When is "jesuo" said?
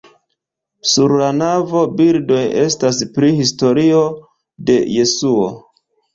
4.97-5.47